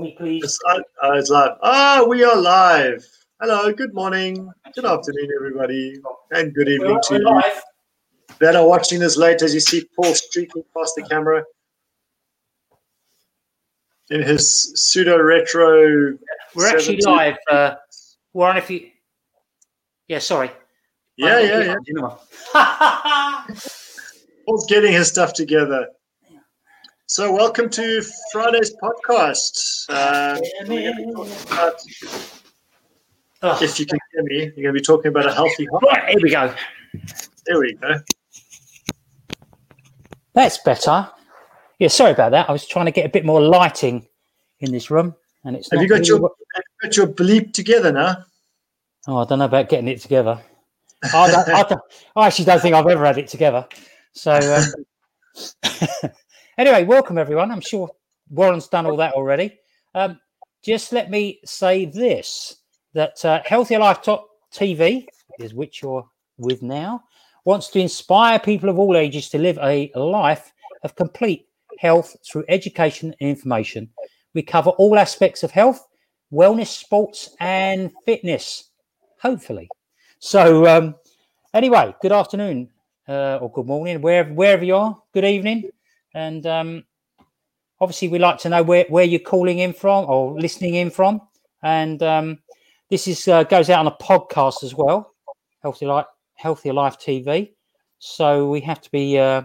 [0.00, 0.42] me, please.
[0.44, 1.56] It's, uh, uh, it's live.
[1.62, 3.06] Ah, we are live.
[3.40, 5.98] Hello, good morning, good afternoon, everybody,
[6.30, 7.62] and good evening to you live.
[8.38, 11.44] that are watching this late as you see Paul streaking past the camera
[14.10, 16.16] in his pseudo retro.
[16.54, 17.06] We're actually 70s.
[17.06, 17.36] live.
[17.50, 17.74] Uh,
[18.32, 18.90] Warren, if you.
[20.08, 20.50] Yeah, sorry.
[21.16, 22.16] Yeah, yeah, yeah.
[22.54, 23.44] yeah.
[24.46, 25.88] Paul's getting his stuff together.
[27.12, 29.84] So, welcome to Friday's podcast.
[29.88, 31.82] Uh, we're gonna be talking about-
[33.42, 36.08] Oh, if you can hear me, you're going to be talking about a healthy heart.
[36.08, 36.54] here we go.
[37.46, 38.00] There we go.
[40.34, 41.10] That's better.
[41.80, 42.48] Yeah, sorry about that.
[42.48, 44.06] I was trying to get a bit more lighting
[44.60, 45.68] in this room, and it's.
[45.72, 48.18] Have you got really your you got your bleep together now?
[49.08, 50.40] Oh, I don't know about getting it together.
[51.12, 51.82] I, don't, I, don't,
[52.14, 53.66] I actually don't think I've ever had it together.
[54.12, 56.10] So, um,
[56.60, 57.50] anyway, welcome everyone.
[57.50, 57.88] I'm sure
[58.28, 59.58] Warren's done all that already.
[59.94, 60.20] Um,
[60.62, 62.56] just let me say this
[62.92, 65.06] that uh, Healthier Life Top TV,
[65.38, 67.02] is which you're with now,
[67.46, 70.52] wants to inspire people of all ages to live a life
[70.84, 71.46] of complete
[71.78, 73.88] health through education and information.
[74.34, 75.86] We cover all aspects of health,
[76.30, 78.70] wellness, sports, and fitness,
[79.22, 79.68] hopefully.
[80.18, 80.94] So, um,
[81.54, 82.68] anyway, good afternoon
[83.08, 85.70] uh, or good morning, wherever, wherever you are, good evening.
[86.14, 86.84] And um,
[87.80, 91.20] obviously, we'd like to know where, where you're calling in from or listening in from.
[91.62, 92.38] And um,
[92.90, 95.14] this is uh, goes out on a podcast as well,
[95.62, 97.52] Healthy Life, Healthier Life TV.
[97.98, 99.42] So we have to be uh,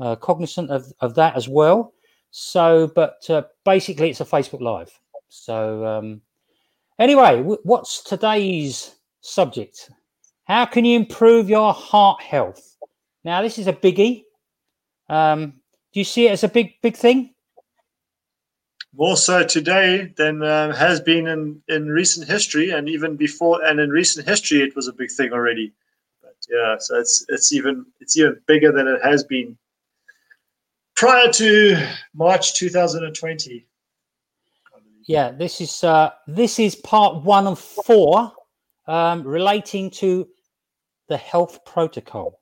[0.00, 1.92] uh, cognizant of, of that as well.
[2.30, 4.90] So, but uh, basically, it's a Facebook Live.
[5.28, 6.22] So, um,
[6.98, 9.90] anyway, w- what's today's subject?
[10.44, 12.76] How can you improve your heart health?
[13.24, 14.24] Now, this is a biggie.
[15.12, 15.60] Um,
[15.92, 17.34] do you see it as a big, big thing?
[18.94, 23.62] More so today than um, has been in, in recent history, and even before.
[23.62, 25.72] And in recent history, it was a big thing already.
[26.22, 29.56] But yeah, so it's it's even it's even bigger than it has been
[30.94, 33.66] prior to March 2020.
[35.06, 38.32] Yeah, this is uh, this is part one of four
[38.86, 40.26] um, relating to
[41.08, 42.40] the health protocol.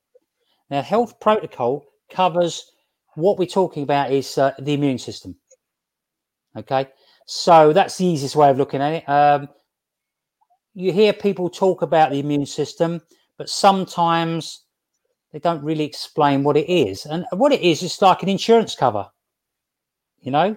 [0.69, 2.73] Now, health protocol covers
[3.15, 5.37] what we're talking about is uh, the immune system.
[6.57, 6.89] Okay,
[7.27, 9.09] so that's the easiest way of looking at it.
[9.09, 9.49] Um,
[10.75, 13.01] you hear people talk about the immune system,
[13.37, 14.65] but sometimes
[15.33, 17.07] they don't really explain what it is.
[17.07, 19.07] And what it is, is like an insurance cover.
[20.21, 20.57] You know,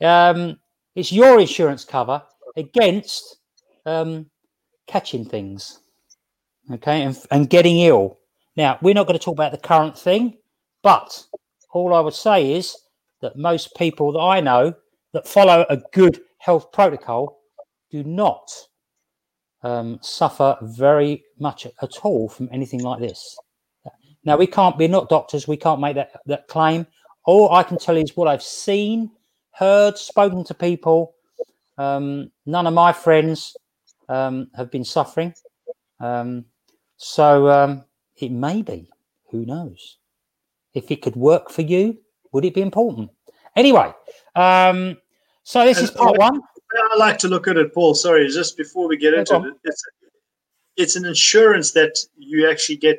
[0.00, 0.58] um,
[0.94, 2.22] it's your insurance cover
[2.56, 3.38] against
[3.86, 4.26] um,
[4.86, 5.80] catching things,
[6.72, 8.18] okay, and, and getting ill.
[8.56, 10.36] Now, we're not going to talk about the current thing,
[10.82, 11.24] but
[11.72, 12.76] all I would say is
[13.20, 14.74] that most people that I know
[15.12, 17.38] that follow a good health protocol
[17.90, 18.50] do not
[19.62, 23.36] um, suffer very much at all from anything like this.
[24.24, 26.86] Now, we can't, we're not doctors, we can't make that, that claim.
[27.24, 29.10] All I can tell you is what I've seen,
[29.52, 31.14] heard, spoken to people.
[31.78, 33.56] Um, none of my friends
[34.08, 35.34] um, have been suffering.
[36.00, 36.44] Um,
[36.96, 37.84] so um,
[38.16, 38.90] it may be,
[39.30, 39.98] who knows?
[40.74, 41.98] If it could work for you,
[42.32, 43.10] would it be important?
[43.56, 43.92] Anyway,
[44.36, 44.96] um,
[45.42, 46.40] so this is part one.
[46.92, 47.94] I like to look at it, Paul.
[47.94, 49.52] Sorry, just before we get No into problem.
[49.52, 49.82] it, it's
[50.76, 52.98] it's an insurance that you actually get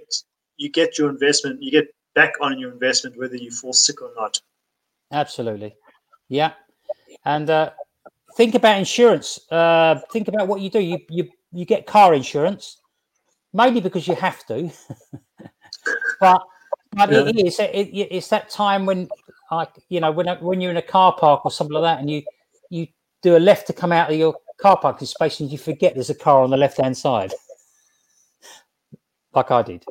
[0.58, 4.12] you get your investment, you get back on your investment whether you fall sick or
[4.16, 4.40] not.
[5.12, 5.76] Absolutely.
[6.30, 6.54] Yeah.
[7.26, 7.72] And uh,
[8.36, 9.40] think about insurance.
[9.52, 10.80] Uh, think about what you do.
[10.80, 12.82] You, you, you get car insurance,
[13.54, 14.72] mainly because you have to.
[16.20, 16.42] but
[16.92, 19.08] but it is it, it, it's that time when
[19.52, 22.10] like you know when when you're in a car park or something like that and
[22.10, 22.24] you
[22.70, 22.88] you
[23.22, 26.10] do a left to come out of your car parking space and you forget there's
[26.10, 27.34] a car on the left hand side.
[29.34, 29.84] Like i did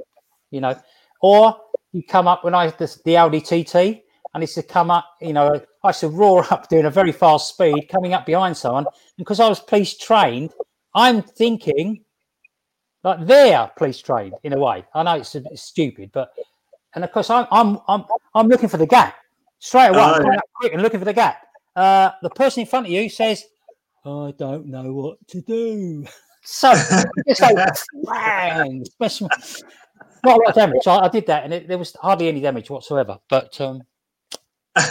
[0.50, 0.77] you know.
[1.22, 1.56] Or
[1.93, 4.03] you come up when i had this, the audi tt
[4.34, 7.12] and it's to come up you know i used to roar up doing a very
[7.12, 10.52] fast speed coming up behind someone and because i was police trained
[10.94, 12.05] i'm thinking
[13.02, 14.85] like they're police trained in a way.
[14.94, 16.32] I know it's, it's stupid but
[16.94, 18.04] and of course I'm I'm I'm
[18.34, 19.16] I'm looking for the gap
[19.58, 20.00] straight away.
[20.00, 21.46] Oh, quick and looking for the gap.
[21.76, 23.44] Uh, the person in front of you says,
[24.04, 26.06] "I don't know what to do."
[26.42, 27.64] So just go
[28.04, 29.20] bang, smash
[30.25, 30.87] not a lot of damage.
[30.87, 33.19] I, I did that, and it, there was hardly any damage whatsoever.
[33.28, 33.82] But um,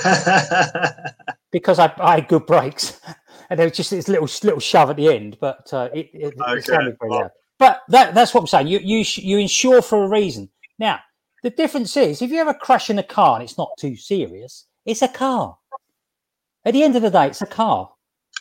[1.52, 3.00] because I, I had good brakes,
[3.50, 6.34] and there was just this little little shove at the end, but uh, it, it,
[6.38, 7.32] it sounded very well-.
[7.58, 8.68] But that, that's what I'm saying.
[8.68, 10.50] You you you insure for a reason.
[10.78, 11.00] Now
[11.44, 13.96] the difference is, if you have a crash in a car and it's not too
[13.96, 15.58] serious, it's a car.
[16.66, 17.90] At the end of the day, it's a car.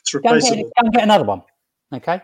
[0.00, 0.62] It's Go and, get, replaceable.
[0.65, 1.43] go and get another one.
[1.95, 2.21] Okay.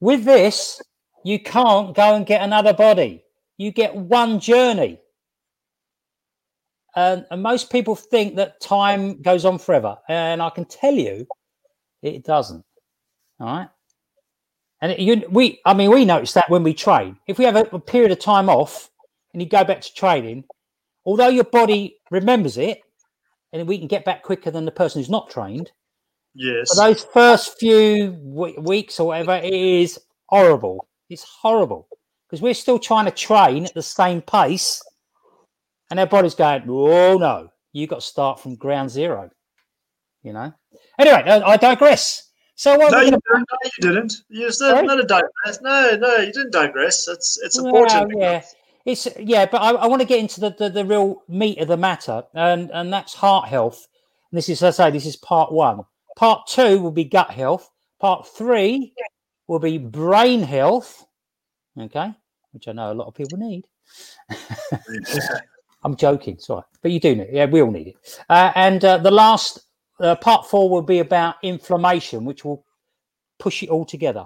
[0.00, 0.80] With this,
[1.24, 3.24] you can't go and get another body.
[3.56, 5.00] You get one journey.
[6.94, 9.98] And, and most people think that time goes on forever.
[10.08, 11.26] And I can tell you,
[12.02, 12.64] it doesn't.
[13.40, 13.68] All right.
[14.80, 17.18] And it, you, we, I mean, we notice that when we train.
[17.26, 18.90] If we have a, a period of time off
[19.38, 20.42] and you go back to training,
[21.06, 22.80] although your body remembers it,
[23.52, 25.70] and we can get back quicker than the person who's not trained,
[26.34, 26.76] Yes.
[26.76, 29.96] those first few w- weeks or whatever, it is
[30.28, 30.88] horrible.
[31.08, 31.86] It's horrible
[32.26, 34.82] because we're still trying to train at the same pace,
[35.90, 39.30] and our body's going, "Oh no, you got to start from ground zero.
[40.24, 40.52] You know.
[40.98, 42.24] Anyway, I, I digress.
[42.56, 42.90] So what?
[42.90, 43.46] no, you gonna- didn't.
[43.50, 44.14] No, you didn't.
[44.28, 45.60] You're not a digress.
[45.62, 47.06] No, no, you didn't digress.
[47.06, 48.12] It's it's Well, important.
[48.18, 48.42] yeah,
[48.88, 51.68] it's yeah, but I, I want to get into the, the the real meat of
[51.68, 53.86] the matter, and and that's heart health.
[54.30, 55.82] And this is, as I say, this is part one.
[56.16, 57.70] Part two will be gut health.
[58.00, 58.94] Part three
[59.46, 61.06] will be brain health.
[61.78, 62.12] Okay,
[62.52, 63.66] which I know a lot of people need.
[65.84, 67.28] I'm joking, sorry, but you do need.
[67.28, 67.34] It.
[67.34, 67.96] Yeah, we all need it.
[68.28, 69.60] Uh, and uh, the last
[70.00, 72.64] uh, part four will be about inflammation, which will
[73.38, 74.24] push it all together.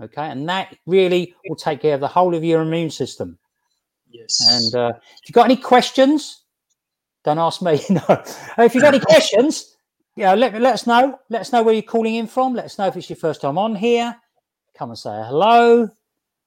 [0.00, 3.38] Okay, and that really will take care of the whole of your immune system.
[4.10, 4.40] Yes.
[4.50, 6.42] And uh, if you've got any questions,
[7.24, 7.80] don't ask me.
[7.90, 8.02] No,
[8.58, 9.76] if you've got any questions,
[10.16, 11.18] yeah, let let us know.
[11.30, 12.54] Let us know where you're calling in from.
[12.54, 14.16] Let us know if it's your first time on here.
[14.76, 15.88] Come and say hello,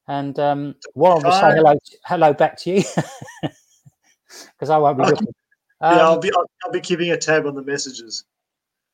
[0.08, 1.74] and um, Warren will say hello
[2.06, 2.84] hello back to you
[4.54, 5.28] because I won't be looking.
[5.82, 8.26] yeah, I'll Um, be I'll, I'll be keeping a tab on the messages.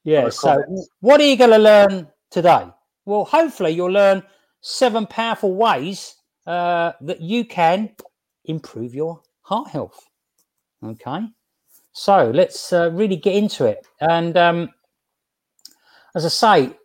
[0.04, 0.30] yeah.
[0.30, 0.64] So,
[1.02, 2.68] what are you going to learn today?
[3.06, 4.24] Well, hopefully, you'll learn
[4.62, 6.16] seven powerful ways
[6.46, 7.90] uh, that you can
[8.48, 10.10] improve your heart health.
[10.84, 11.28] Okay.
[11.94, 13.86] So let's uh, really get into it.
[14.02, 14.70] And um,
[16.16, 16.78] as I say,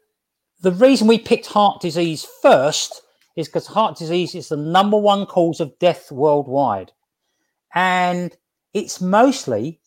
[0.60, 3.02] the reason we picked heart disease first
[3.36, 6.92] is because heart disease is the number one cause of death worldwide.
[7.74, 8.34] And
[8.74, 9.80] it's mostly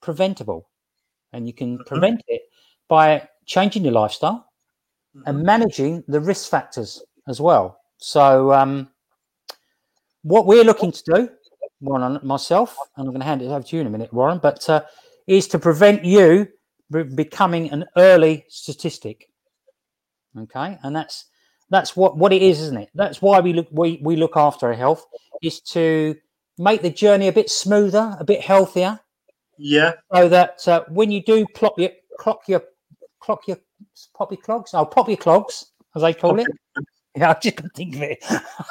[0.00, 0.68] preventable.
[1.32, 1.86] And you can Mhm.
[1.86, 2.42] prevent it
[2.88, 4.46] by changing your lifestyle
[5.26, 7.80] and managing the risk factors as well.
[7.98, 8.91] So, um,
[10.22, 11.28] what we're looking to do,
[11.80, 14.12] Warren and myself, and I'm going to hand it over to you in a minute,
[14.12, 14.82] Warren, but uh,
[15.26, 16.48] is to prevent you
[16.90, 19.28] be- becoming an early statistic.
[20.38, 21.26] Okay, and that's
[21.70, 22.90] that's what what it is, isn't it?
[22.94, 25.04] That's why we look we, we look after our health
[25.42, 26.14] is to
[26.58, 29.00] make the journey a bit smoother, a bit healthier,
[29.58, 29.92] Yeah.
[30.14, 32.62] so that uh, when you do plop your clock your
[33.20, 33.58] clock your
[34.16, 36.46] pop your clogs, oh pop your clogs as they call it.
[37.14, 38.24] Yeah, I just couldn't think of it.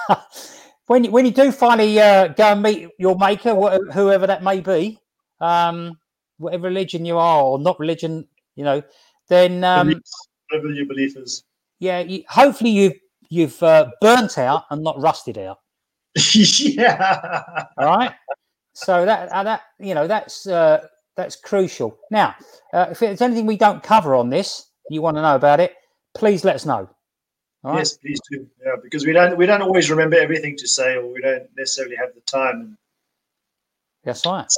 [0.92, 4.44] when you when you do finally uh, go and meet your maker, wh- whoever that
[4.44, 5.00] may be,
[5.40, 5.98] um,
[6.38, 8.84] whatever religion you are or not religion, you know,
[9.30, 11.44] then um, Beliefs, whatever your belief is.
[11.80, 13.00] yeah, you, hopefully you've
[13.30, 15.60] you've uh, burnt out and not rusted out.
[16.36, 17.64] yeah.
[17.78, 18.12] All right.
[18.74, 20.86] so that uh, that you know that's uh,
[21.16, 21.98] that's crucial.
[22.12, 22.36] Now,
[22.74, 25.74] uh, if there's anything we don't cover on this, you want to know about it,
[26.14, 26.90] please let us know.
[27.64, 27.80] All right.
[27.80, 28.48] Yes, please do.
[28.66, 31.96] Yeah, because we don't we don't always remember everything to say, or we don't necessarily
[31.96, 32.78] have the time.
[34.04, 34.52] That's right.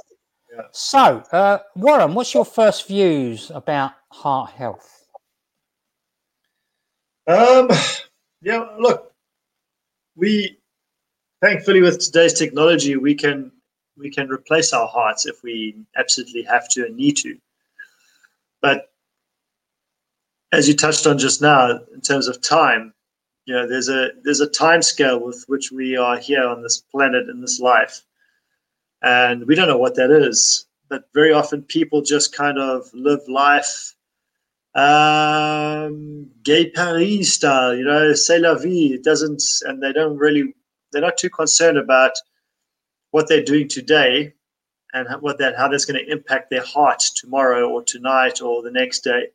[0.56, 0.62] Yeah.
[0.72, 5.06] So, uh, Warren, what's your first views about heart health?
[7.28, 7.70] Um,
[8.42, 9.14] yeah, look,
[10.16, 10.60] we
[11.42, 13.52] thankfully with today's technology, we can
[13.98, 17.38] we can replace our hearts if we absolutely have to and need to.
[18.62, 18.93] But
[20.54, 22.94] as you touched on just now, in terms of time,
[23.46, 26.78] you know, there's a there's a time scale with which we are here on this
[26.78, 28.02] planet in this life,
[29.02, 30.66] and we don't know what that is.
[30.90, 33.96] But very often, people just kind of live life
[34.76, 38.94] um, gay Paris style, you know, c'est la vie.
[38.94, 40.54] It doesn't, and they don't really,
[40.92, 42.14] they're not too concerned about
[43.12, 44.34] what they're doing today
[44.94, 48.72] and what that, how that's going to impact their heart tomorrow or tonight or the
[48.72, 49.28] next day.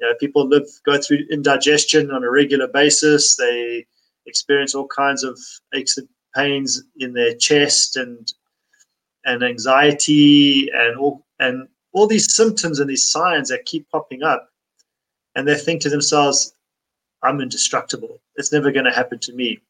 [0.00, 3.36] You know, people live, go through indigestion on a regular basis.
[3.36, 3.86] They
[4.26, 5.38] experience all kinds of
[5.74, 8.32] aches and pains in their chest and
[9.24, 14.48] and anxiety and all and all these symptoms and these signs that keep popping up
[15.38, 16.52] and they think to themselves,
[17.22, 18.20] I'm indestructible.
[18.34, 19.60] It's never going to happen to me.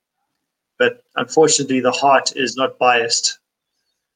[0.79, 3.39] But unfortunately, the heart is not biased.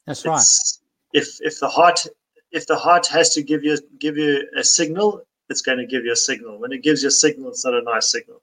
[0.07, 0.37] That's right.
[0.37, 0.81] It's,
[1.13, 2.07] if if the heart
[2.53, 6.05] if the heart has to give you give you a signal, it's going to give
[6.05, 6.59] you a signal.
[6.59, 8.41] When it gives you a signal, it's not a nice signal.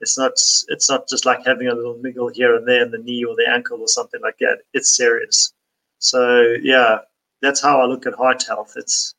[0.00, 0.32] It's not
[0.68, 3.36] it's not just like having a little niggle here and there in the knee or
[3.36, 4.62] the ankle or something like that.
[4.74, 5.52] It's serious.
[5.98, 6.98] So yeah,
[7.40, 8.72] that's how I look at heart health.
[8.74, 9.14] It's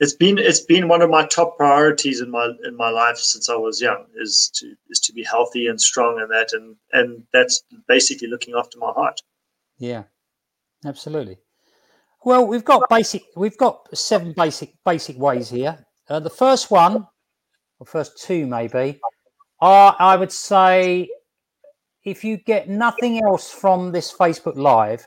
[0.00, 3.48] it's been it's been one of my top priorities in my in my life since
[3.48, 7.22] I was young is to is to be healthy and strong and that and and
[7.32, 9.22] that's basically looking after my heart.
[9.78, 10.04] Yeah,
[10.84, 11.38] absolutely.
[12.22, 15.86] Well, we've got basic we've got seven basic basic ways here.
[16.10, 17.06] Uh, the first one,
[17.78, 19.00] or first two maybe,
[19.60, 21.08] are I would say
[22.04, 25.06] if you get nothing else from this Facebook Live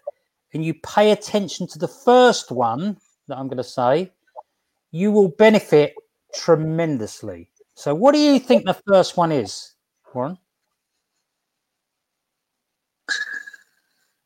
[0.53, 2.95] and you pay attention to the first one
[3.27, 4.13] that I'm going to say
[4.91, 5.93] you will benefit
[6.35, 7.49] tremendously.
[7.73, 9.73] So, what do you think the first one is,
[10.13, 10.37] Warren?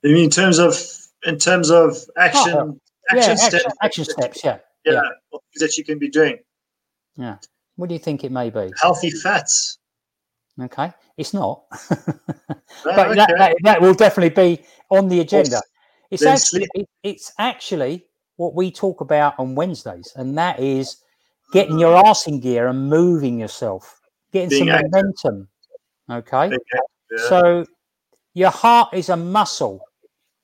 [0.03, 0.77] In terms of
[1.24, 2.79] in terms of action, oh,
[3.10, 6.38] action, steps, action, action steps, yeah, yeah, yeah, that you can be doing.
[7.17, 7.38] Yeah.
[7.75, 8.71] What do you think it may be?
[8.81, 9.79] Healthy fats.
[10.59, 12.07] Okay, it's not, but
[12.88, 13.13] okay.
[13.13, 15.62] that, that, that will definitely be on the agenda.
[16.09, 18.05] It's actually it, it's actually
[18.38, 20.97] what we talk about on Wednesdays, and that is
[21.45, 21.53] hmm.
[21.53, 24.00] getting your arse in gear and moving yourself,
[24.33, 24.91] getting Being some active.
[24.91, 25.47] momentum.
[26.09, 26.50] Okay.
[26.50, 27.29] Yeah.
[27.29, 27.65] So
[28.33, 29.81] your heart is a muscle.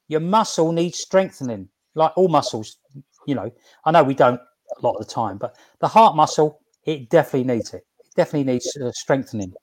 [0.09, 2.77] Your muscle needs strengthening, like all muscles.
[3.25, 3.51] You know,
[3.85, 4.41] I know we don't
[4.77, 7.85] a lot of the time, but the heart muscle, it definitely needs it.
[7.99, 9.53] It definitely needs uh, strengthening.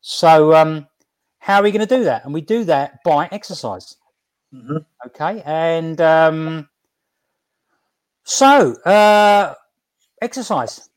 [0.00, 0.86] So, um,
[1.38, 2.24] how are we going to do that?
[2.24, 3.96] And we do that by exercise.
[4.54, 4.78] Mm-hmm.
[5.06, 5.42] Okay.
[5.44, 6.68] And um,
[8.24, 9.54] so, uh,
[10.22, 10.88] exercise.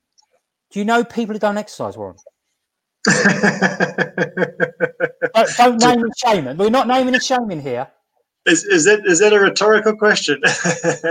[0.72, 2.18] Do you know people who don't exercise, Warren?
[3.08, 3.38] don't,
[5.58, 7.88] don't, name and shame We're not naming and shaming here.
[8.46, 10.42] Is, is that is that a rhetorical question?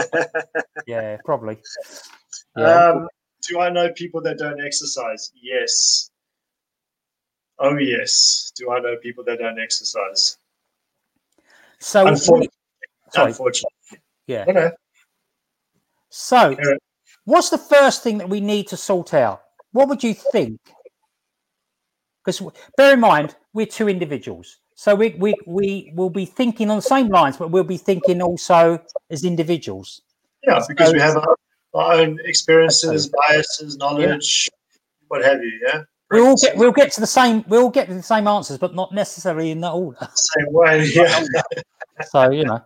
[0.86, 1.58] yeah, probably.
[2.56, 2.90] Yeah.
[2.90, 3.08] Um,
[3.48, 5.32] do I know people that don't exercise?
[5.40, 6.10] Yes.
[7.58, 8.52] Oh yes.
[8.56, 10.38] Do I know people that don't exercise?
[11.78, 12.48] So, unfortunately,
[13.14, 14.00] unfortunately.
[14.26, 14.44] yeah.
[14.48, 14.70] Okay.
[16.10, 16.56] So,
[17.24, 19.42] what's the first thing that we need to sort out?
[19.72, 20.58] What would you think?
[22.24, 22.42] Because
[22.76, 24.58] bear in mind, we're two individuals.
[24.74, 28.20] So we, we, we will be thinking on the same lines, but we'll be thinking
[28.20, 28.78] also
[29.10, 30.02] as individuals.
[30.42, 31.36] Yeah, because we have our,
[31.76, 34.78] our, own experiences, biases, knowledge, yeah.
[35.08, 35.60] what have you.
[35.66, 35.82] Yeah.
[36.10, 38.74] We all get we'll get to the same we'll get to the same answers, but
[38.74, 39.98] not necessarily in that order.
[40.14, 41.24] Same way, yeah.
[42.10, 42.60] so you know,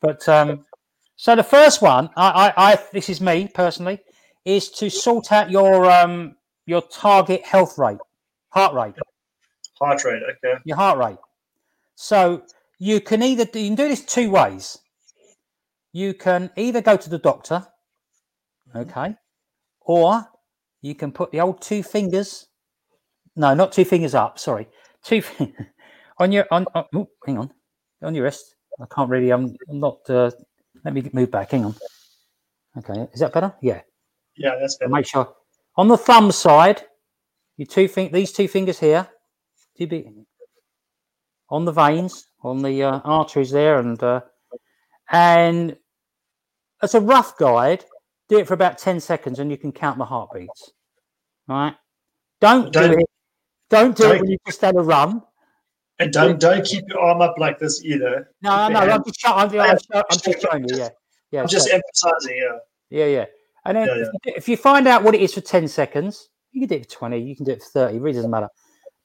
[0.00, 0.66] but um,
[1.16, 4.00] so the first one, I, I, I, this is me personally,
[4.44, 6.36] is to sort out your um
[6.66, 7.98] your target health rate,
[8.50, 8.94] heart rate.
[9.80, 10.60] Heart rate, okay.
[10.64, 11.18] Your heart rate.
[11.94, 12.42] So
[12.78, 14.78] you can either you can do this two ways.
[15.92, 17.66] You can either go to the doctor,
[18.74, 19.16] okay,
[19.80, 20.26] or
[20.82, 22.46] you can put the old two fingers.
[23.34, 24.38] No, not two fingers up.
[24.38, 24.68] Sorry,
[25.04, 25.22] two
[26.18, 26.66] on your on.
[26.74, 27.50] on oh, hang on,
[28.02, 28.56] on your wrist.
[28.80, 29.30] I can't really.
[29.30, 29.98] I'm, I'm not.
[30.08, 30.30] Uh,
[30.84, 31.50] let me move back.
[31.50, 31.74] Hang on.
[32.78, 33.54] Okay, is that better?
[33.62, 33.80] Yeah.
[34.36, 34.90] Yeah, that's better.
[34.90, 35.32] Make sure
[35.76, 36.82] on the thumb side,
[37.56, 39.08] you two think these two fingers here,
[39.78, 40.06] two big
[41.48, 44.20] on the veins, on the uh, arteries there, and uh,
[45.10, 45.76] and
[46.82, 47.84] as a rough guide,
[48.28, 50.72] do it for about ten seconds, and you can count the heartbeats.
[51.48, 51.74] All right.
[52.40, 53.06] Don't, don't do it.
[53.70, 55.22] Don't do don't, it when you just had a run.
[55.98, 58.30] And don't don't keep your arm up like this either.
[58.42, 60.76] No, no, I'm just, I'm, I'm, I'm just showing you.
[60.76, 60.88] Yeah,
[61.30, 61.40] yeah.
[61.40, 62.36] I'm just emphasizing.
[62.36, 62.58] Yeah.
[62.90, 63.24] Yeah, yeah.
[63.64, 64.32] And then yeah, yeah.
[64.36, 66.98] If, you, find out what it is for ten seconds, you can do it for
[66.98, 67.18] twenty.
[67.18, 67.96] You can do it for thirty.
[67.96, 68.48] It really doesn't matter.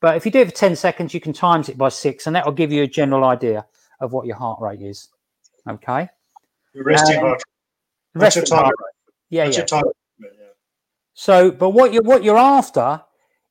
[0.02, 2.36] But if you do it for ten seconds, you can times it by six, and
[2.36, 3.66] that will give you a general idea
[4.02, 5.10] of what your heart rate is.
[5.70, 6.10] Okay.
[6.74, 7.44] Your resting um, heart.
[8.16, 9.01] Resting heart rate.
[9.32, 9.66] Yeah, yeah.
[9.72, 9.82] yeah.
[11.14, 13.02] So, but what you're what you're after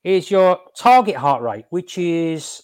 [0.04, 2.62] is your target heart rate, which is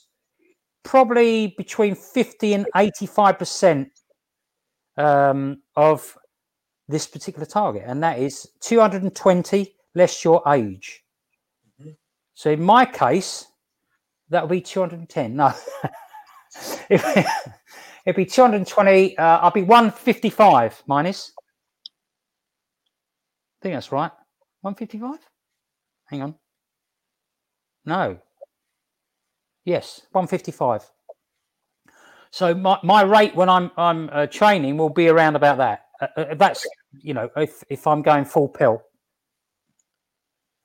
[0.85, 3.91] probably between 50 and 85%
[4.97, 6.17] um, of
[6.89, 11.03] this particular target, and that is 220 less your age.
[11.81, 11.91] Mm-hmm.
[12.35, 13.47] So in my case,
[14.29, 15.37] that would be 210.
[15.37, 15.53] No,
[16.91, 19.19] it'd be 220.
[19.19, 21.33] Uh, I'll be 155 minus.
[23.67, 24.13] Think that's right.
[24.61, 25.19] 155?
[26.05, 26.35] Hang on.
[27.85, 28.21] No,
[29.67, 30.89] Yes, 155.
[32.31, 35.87] So my, my rate when I'm I'm uh, training will be around about that.
[36.01, 36.65] Uh, uh, that's
[37.03, 38.85] you know if if I'm going full pill.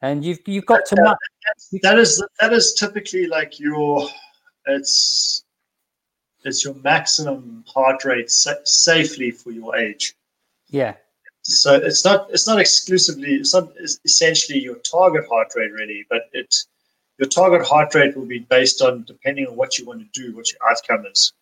[0.04, 1.18] And you've you've got to that,
[1.82, 4.08] that is that is typically like your
[4.68, 5.44] it's
[6.44, 10.14] it's your maximum heart rate sa- safely for your age.
[10.70, 10.94] Yeah.
[11.44, 13.72] So it's not it's not exclusively it's not
[14.06, 16.56] essentially your target heart rate really, but it
[17.18, 20.36] your target heart rate will be based on depending on what you want to do,
[20.36, 21.34] what your outcome is.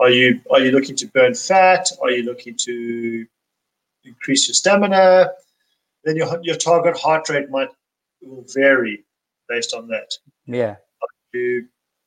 [0.00, 1.88] Are you are you looking to burn fat?
[2.02, 3.26] Are you looking to
[4.04, 5.30] increase your stamina?
[6.04, 7.68] then your your target heart rate might
[8.22, 9.04] will vary
[9.48, 10.12] based on that.
[10.46, 10.76] Yeah.
[11.32, 11.62] If you're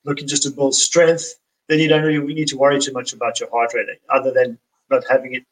[0.05, 1.35] looking just to build strength,
[1.69, 4.57] then you don't really need to worry too much about your heart rate, other than
[4.89, 5.43] not having it.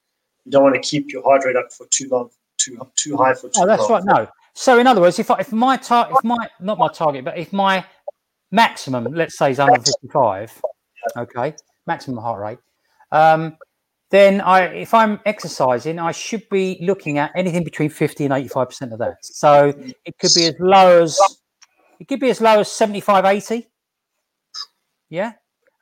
[0.46, 3.34] You don't want to keep your heart rate up for too long, too too high
[3.34, 4.04] for too Oh, that's long.
[4.06, 4.20] right.
[4.20, 4.28] No.
[4.54, 7.38] So in other words, if I, if my target, if my not my target, but
[7.38, 7.86] if my
[8.52, 10.62] maximum, let's say, is 155,
[11.18, 11.56] okay,
[11.86, 12.60] maximum heart rate,
[13.12, 13.58] um,
[14.10, 18.68] then I, if I'm exercising, I should be looking at anything between 50 and 85
[18.70, 19.18] percent of that.
[19.22, 19.74] So
[20.06, 21.20] it could be as low as
[22.00, 23.68] it could be as low as 75, 80.
[25.10, 25.34] Yeah,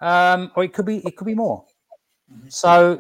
[0.02, 1.66] um, or it could be it could be more.
[2.50, 3.00] So,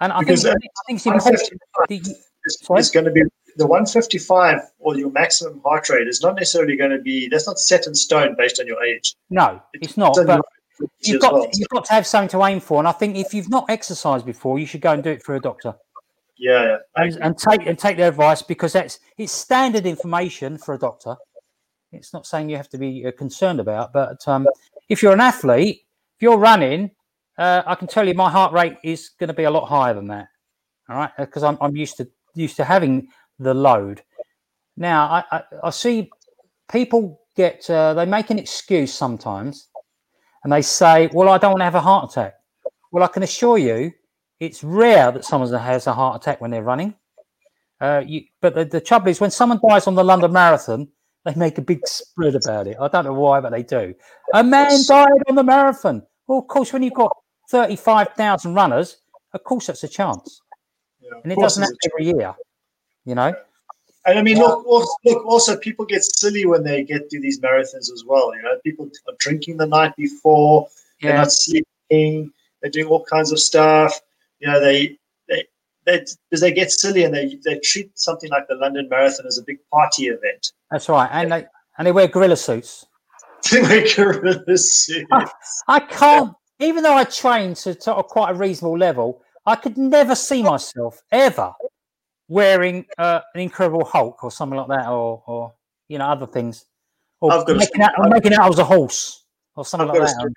[0.00, 0.54] and I think, Because I
[0.86, 1.40] think it's important.
[1.88, 3.22] 155 It's, going to be
[3.56, 7.28] the 155 or your maximum heart rate is not necessarily going to be.
[7.28, 9.14] That's not set in stone based on your age.
[9.30, 10.10] No, it's not.
[10.10, 10.42] It's on But
[11.00, 11.50] you've got well.
[11.54, 12.78] you've got to have something to aim for.
[12.78, 15.36] And I think if you've not exercised before, you should go and do it through
[15.36, 15.74] a doctor
[16.36, 16.76] Yeah, yeah.
[16.96, 21.16] And, and take and take their advice because that's it's standard information for a doctor.
[21.90, 24.46] It's not saying you have to be uh, concerned about, but um,
[24.88, 25.80] if you're an athlete,
[26.16, 26.90] if you're running,
[27.38, 29.94] uh, I can tell you my heart rate is going to be a lot higher
[29.94, 30.28] than that.
[30.88, 34.02] All right, because I'm I'm used to used to having the load.
[34.76, 36.10] Now I I, I see
[36.70, 39.68] people get uh, they make an excuse sometimes,
[40.44, 42.34] and they say, "Well, I don't want to have a heart attack."
[42.90, 43.92] Well, I can assure you,
[44.40, 46.94] it's rare that someone has a heart attack when they're running.
[47.80, 50.88] Uh, you, but the, the trouble is, when someone dies on the London Marathon,
[51.24, 52.76] they make a big spread about it.
[52.80, 53.94] I don't know why, but they do.
[54.34, 56.02] A man died on the marathon.
[56.26, 57.14] Well, of course, when you've got
[57.48, 58.98] 35,000 runners,
[59.32, 60.42] of course, that's a chance.
[61.00, 62.34] Yeah, And it doesn't happen every year,
[63.04, 63.34] you know?
[64.06, 65.26] And I mean, look, also, look.
[65.26, 68.34] Also, people get silly when they get to these marathons as well.
[68.34, 70.66] You know, people are drinking the night before.
[71.02, 72.32] They're not sleeping.
[72.62, 74.00] They're doing all kinds of stuff.
[74.40, 74.96] You know, they
[75.28, 75.44] they
[75.84, 79.36] they because they get silly and they they treat something like the London Marathon as
[79.36, 80.52] a big party event.
[80.70, 81.10] That's right.
[81.12, 82.86] And they, and they wear gorilla suits.
[83.52, 85.06] They make gorilla suits.
[85.68, 89.78] I can't, even though I trained to, to a quite a reasonable level, I could
[89.78, 91.52] never see myself ever
[92.28, 95.54] wearing uh, an Incredible Hulk or something like that, or, or
[95.88, 96.66] you know, other things,
[97.20, 99.24] or a making out, or making out I was a horse
[99.56, 100.30] or something I've like that.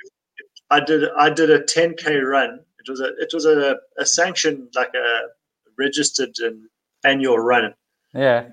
[0.70, 2.60] I did I did a 10k run.
[2.80, 5.22] It was a it was a, a sanctioned like a
[5.78, 6.68] registered and
[7.04, 7.74] annual run.
[8.14, 8.50] Yeah,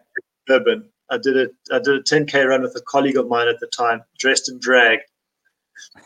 [0.46, 0.88] Durban.
[1.10, 1.54] I did it.
[1.72, 4.58] I did a 10k run with a colleague of mine at the time, dressed in
[4.58, 4.98] drag.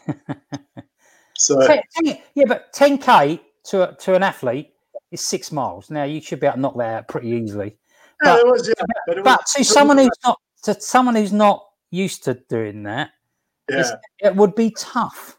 [1.37, 1.61] so
[2.03, 4.71] yeah, but 10k to a, to an athlete
[5.11, 5.91] is six miles.
[5.91, 7.77] Now you should be able to knock that out pretty easily.
[8.21, 8.75] but- was, yeah,
[9.07, 13.11] but But was, to someone who's not to someone who's not used to doing that,
[13.71, 13.91] yeah,
[14.21, 15.39] it would be tough.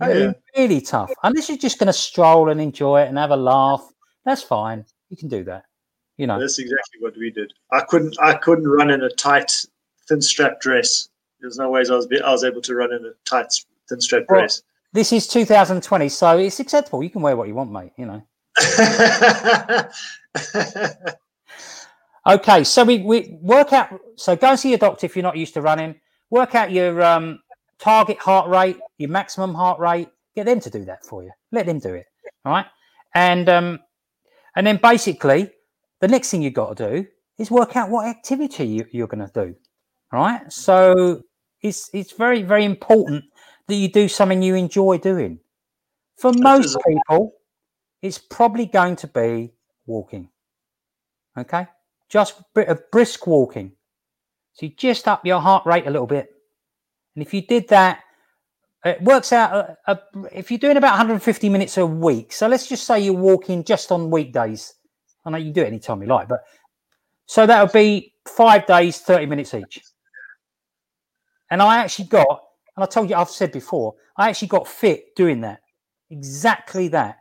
[0.00, 0.32] Oh, yeah.
[0.56, 1.10] really tough.
[1.24, 3.84] Unless you're just going to stroll and enjoy it and have a laugh,
[4.24, 4.84] that's fine.
[5.08, 5.64] You can do that.
[6.18, 7.52] You know, that's exactly what we did.
[7.72, 8.16] I couldn't.
[8.20, 9.66] I couldn't run in a tight,
[10.08, 11.08] thin strap dress.
[11.40, 12.06] There's no ways I was.
[12.06, 13.52] Be, I was able to run in a tight,
[13.88, 14.62] thin strap Well- dress.
[14.92, 17.02] This is 2020, so it's acceptable.
[17.02, 17.92] You can wear what you want, mate.
[17.96, 18.22] You know.
[22.28, 23.98] Okay, so we, we work out.
[24.16, 25.94] So go and see your doctor if you're not used to running.
[26.28, 27.40] Work out your um,
[27.78, 30.08] target heart rate, your maximum heart rate.
[30.36, 31.30] Get them to do that for you.
[31.52, 32.04] Let them do it.
[32.44, 32.66] All right,
[33.14, 33.80] and um,
[34.56, 35.50] and then basically
[36.00, 37.06] the next thing you've got to do
[37.38, 39.54] is work out what activity you, you're going to do.
[40.12, 41.22] All right, so
[41.62, 43.24] it's it's very very important
[43.68, 45.38] that you do something you enjoy doing.
[46.16, 47.34] For most people,
[48.02, 49.52] it's probably going to be
[49.86, 50.30] walking.
[51.36, 51.66] Okay,
[52.08, 53.72] just a bit of brisk walking.
[54.54, 56.30] So you just up your heart rate a little bit,
[57.14, 58.00] and if you did that,
[58.84, 59.52] it works out.
[59.52, 59.96] uh uh
[60.32, 63.92] if you're doing about 150 minutes a week, so let's just say you're walking just
[63.92, 64.74] on weekdays.
[65.24, 66.40] I know you can do it anytime you like, but
[67.26, 69.82] so that would be five days, 30 minutes each.
[71.50, 72.42] And I actually got,
[72.78, 75.62] and I told you, I've said before, I actually got fit doing that,
[76.10, 77.16] exactly that.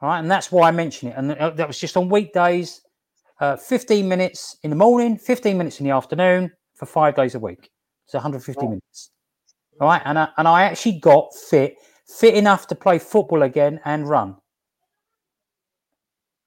[0.00, 1.16] All right, and that's why I mention it.
[1.16, 2.82] And uh, that was just on weekdays,
[3.40, 7.40] uh, 15 minutes in the morning, 15 minutes in the afternoon for five days a
[7.40, 7.70] week.
[8.06, 8.68] So 150 Oh.
[8.68, 9.10] minutes.
[9.80, 11.74] All right, and I, and I actually got fit,
[12.06, 14.36] fit enough to play football again and run.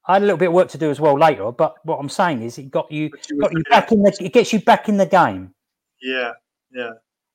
[0.06, 2.08] I had a little bit of work to do as well later, but what I'm
[2.08, 4.88] saying is it got you you got you back in the it gets you back
[4.88, 5.54] in the game.
[6.00, 6.32] yeah,
[6.72, 6.92] yeah.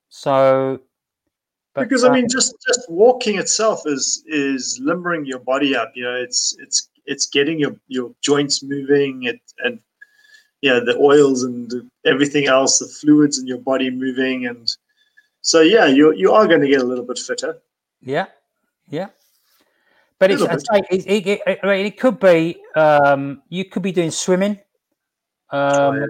[0.09, 0.81] So
[1.77, 5.91] but, because I uh, mean, just just walking itself is is limbering your body up.
[5.93, 9.23] You know, it's it's it's getting your your joints moving.
[9.23, 9.79] It and
[10.61, 11.71] yeah, the oils and
[12.03, 14.67] everything else, the fluids in your body moving, and
[15.41, 17.59] so yeah, you you are going to get a little bit fitter.
[18.01, 18.25] Yeah,
[18.89, 19.09] yeah.
[20.17, 24.09] But it's, say it, it, it, mean, it could be um, you could be doing
[24.09, 24.59] swimming.
[25.51, 26.07] Um,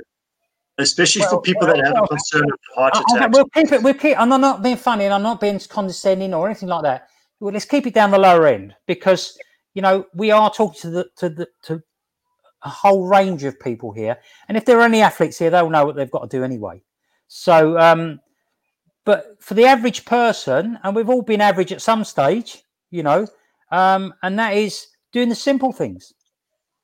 [0.79, 3.35] Especially Well, for people well, that have well, a concern of heart attacks.
[3.35, 3.81] we'll keep it.
[3.81, 4.19] We'll keep.
[4.19, 7.07] And I'm not being funny, and I'm not being condescending or anything like that.
[7.39, 9.37] Well, let's keep it down the lower end because
[9.73, 11.81] you know we are talking to the to the to
[12.63, 15.85] a whole range of people here, and if there are any athletes here, they'll know
[15.85, 16.81] what they've got to do anyway.
[17.27, 18.19] So, um,
[19.03, 22.61] but for the average person, and we've all been average at some stage,
[22.91, 23.27] you know,
[23.71, 26.13] um, and that is doing the simple things.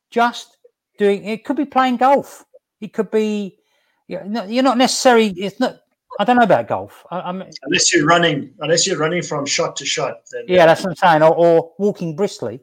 [0.09, 0.57] Just
[0.97, 1.25] doing.
[1.25, 2.43] It could be playing golf.
[2.81, 3.59] It could be.
[4.07, 5.29] You're not, you're not necessarily.
[5.29, 5.79] It's not.
[6.19, 7.05] I don't know about golf.
[7.09, 10.83] I, I'm, unless you're running, unless you're running from shot to shot, then yeah, that's
[10.83, 11.23] what I'm saying.
[11.23, 12.59] Or, or walking briskly,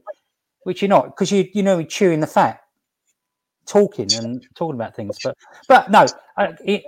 [0.62, 2.60] which you're not because you you know you're chewing the fat,
[3.66, 5.18] talking and talking about things.
[5.22, 6.84] But but no, uh, it,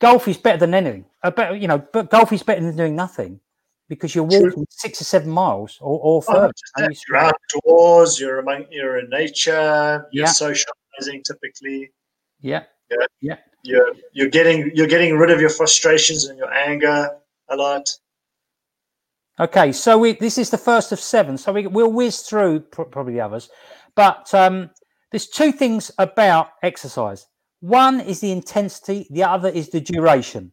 [0.00, 1.06] golf is better than anything.
[1.22, 3.40] Uh, better, you know, but golf is better than doing nothing
[3.88, 4.46] because you're True.
[4.46, 6.52] walking six or seven miles or, or Oh, further.
[7.08, 10.30] you're outdoors, you're among, you're in nature, you're Yeah.
[10.30, 11.92] socializing typically.
[12.40, 12.64] Yeah.
[12.90, 13.06] Yeah.
[13.20, 17.10] yeah, You're you're getting you're getting rid of your frustrations and your anger
[17.48, 17.96] a lot.
[19.40, 22.82] Okay, so we this is the first of seven, so we, we'll whiz through pr-
[22.82, 23.48] probably the others,
[23.94, 24.70] but um,
[25.10, 27.26] there's two things about exercise.
[27.60, 30.52] One is the intensity, the other is the duration.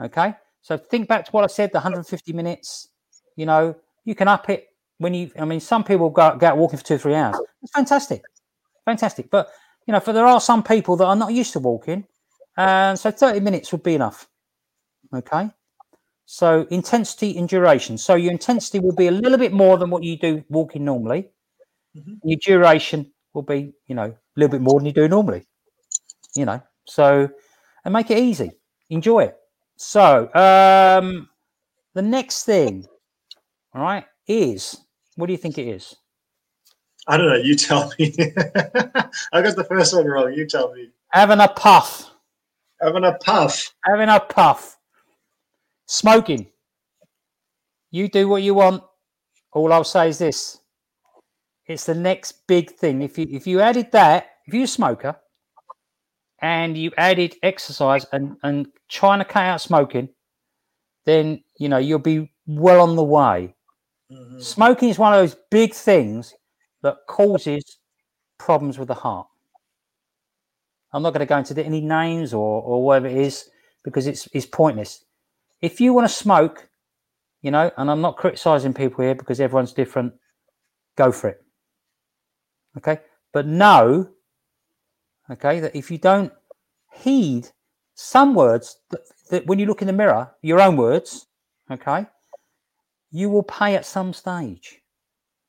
[0.00, 2.88] Okay, so think back to what I said: the 150 minutes.
[3.36, 3.74] You know,
[4.04, 5.30] you can up it when you.
[5.38, 7.36] I mean, some people go, go out walking for two, three hours.
[7.62, 8.22] It's fantastic,
[8.84, 9.30] fantastic.
[9.30, 9.50] But
[9.86, 12.06] you know, for there are some people that are not used to walking,
[12.56, 14.28] and so 30 minutes would be enough.
[15.14, 15.50] Okay.
[16.26, 17.98] So intensity and duration.
[17.98, 21.30] So your intensity will be a little bit more than what you do walking normally.
[21.96, 22.20] Mhm.
[22.24, 25.46] Your duration will be, you know, a little bit more than you do normally.
[26.36, 27.28] You know, so
[27.84, 28.52] and make it easy.
[28.90, 29.36] Enjoy it.
[29.76, 31.28] So um
[31.94, 32.86] the next thing,
[33.74, 34.76] all right, is
[35.16, 35.96] what do you think it is?
[37.06, 37.36] I don't know.
[37.36, 38.14] You tell me.
[38.18, 40.32] I got the first one wrong.
[40.32, 40.88] You tell me.
[41.10, 42.10] Having a puff.
[42.80, 43.74] Having a puff.
[43.84, 44.78] Having a puff.
[45.86, 46.46] Smoking.
[47.90, 48.82] You do what you want.
[49.52, 50.58] All I'll say is this.
[51.66, 53.02] It's the next big thing.
[53.02, 55.16] If you if you added that, if you're a smoker
[56.40, 60.08] and you added exercise and, and trying to cut out smoking,
[61.06, 63.54] then you know you'll be well on the way.
[64.10, 64.42] Mhm.
[64.42, 66.34] Smoking is one of those big things
[66.84, 67.78] that causes
[68.38, 69.26] problems with the heart.
[70.92, 73.48] I'm not going to go into any names or, or whatever it is
[73.82, 75.04] because it's, it's pointless.
[75.62, 76.68] If you want to smoke,
[77.42, 80.12] you know, and I'm not criticizing people here because everyone's different,
[80.96, 81.42] go for it.
[82.76, 82.98] Okay.
[83.32, 84.10] But know,
[85.30, 86.32] okay, that if you don't
[86.92, 87.48] heed
[87.94, 91.26] some words that, that when you look in the mirror, your own words,
[91.70, 92.06] okay,
[93.10, 94.82] you will pay at some stage.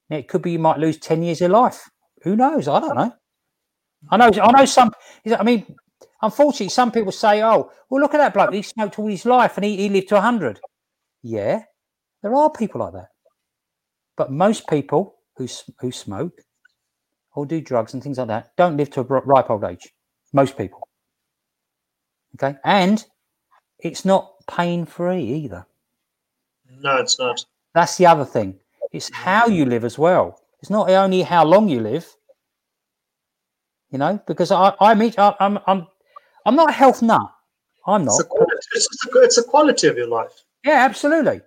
[0.09, 1.89] Now, it could be you might lose 10 years of life.
[2.23, 2.67] Who knows?
[2.67, 3.13] I don't know.
[4.09, 4.91] I know, I know some,
[5.25, 5.75] I mean,
[6.21, 8.53] unfortunately, some people say, oh, well, look at that bloke.
[8.53, 10.59] He smoked all his life and he, he lived to 100.
[11.23, 11.63] Yeah,
[12.21, 13.07] there are people like that.
[14.15, 15.47] But most people who,
[15.79, 16.39] who smoke
[17.33, 19.91] or do drugs and things like that don't live to a ripe old age.
[20.33, 20.87] Most people.
[22.35, 22.57] Okay.
[22.63, 23.03] And
[23.79, 25.65] it's not pain free either.
[26.79, 27.43] No, it's not.
[27.73, 28.59] That's the other thing.
[28.91, 30.39] It's how you live as well.
[30.61, 32.07] It's not only how long you live.
[33.91, 35.87] You know, because I, I mean, I, I'm, I'm,
[36.45, 37.21] I'm not a health nut.
[37.87, 38.25] I'm It's not.
[38.25, 40.31] a quality, it's, a, it's a quality of your life.
[40.63, 41.41] Yeah, absolutely.